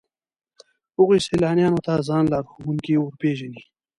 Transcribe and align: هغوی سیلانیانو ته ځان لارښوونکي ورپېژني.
هغوی 0.97 1.19
سیلانیانو 1.27 1.83
ته 1.85 1.93
ځان 2.07 2.23
لارښوونکي 2.33 2.93
ورپېژني. 2.97 3.61